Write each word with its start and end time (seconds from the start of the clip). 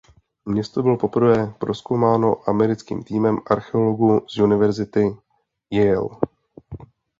Město 0.45 0.83
bylo 0.83 0.97
poprvé 0.97 1.47
prozkoumáno 1.59 2.49
americkým 2.49 3.03
týmem 3.03 3.37
archeologů 3.51 4.21
z 4.27 4.39
univerzity 4.39 5.17
Yale. 5.71 6.09